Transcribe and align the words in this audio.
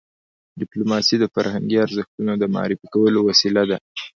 ډيپلوماسي 0.59 1.15
د 1.19 1.25
فرهنګي 1.33 1.77
ارزښتونو 1.85 2.31
د 2.37 2.43
معرفي 2.55 2.87
کولو 2.93 3.19
وسیله 3.29 3.63
ده. 3.69 3.77